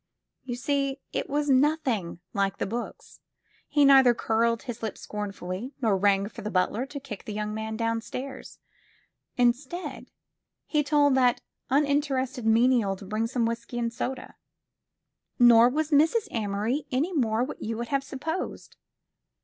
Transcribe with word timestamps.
You 0.43 0.55
see, 0.55 0.97
it 1.13 1.29
was 1.29 1.47
nothing 1.47 2.21
like 2.33 2.57
the 2.57 2.65
books. 2.65 3.19
He 3.67 3.85
neither 3.85 4.15
curled 4.15 4.63
his 4.63 4.81
lip 4.81 4.97
scornfully 4.97 5.75
nor 5.79 5.95
rang 5.95 6.27
for 6.27 6.41
the 6.41 6.49
butler 6.49 6.87
to 6.87 6.99
kick 6.99 7.25
the 7.25 7.33
young 7.33 7.53
man 7.53 7.77
downstairs. 7.77 8.57
Instead, 9.37 10.09
he 10.65 10.81
told 10.81 11.13
that 11.13 11.41
unin 11.69 12.01
terested 12.01 12.45
menial 12.45 12.95
to 12.95 13.05
bring 13.05 13.27
some 13.27 13.45
whisky 13.45 13.77
and 13.77 13.93
soda. 13.93 14.33
Nor 15.37 15.69
was 15.69 15.91
Mrs. 15.91 16.27
Amory 16.31 16.87
any 16.91 17.13
more 17.13 17.43
what 17.43 17.61
you 17.61 17.77
would 17.77 17.89
have 17.89 18.03
supposed. 18.03 18.77